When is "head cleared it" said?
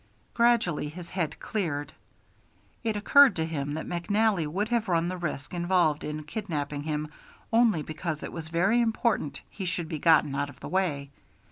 1.11-2.95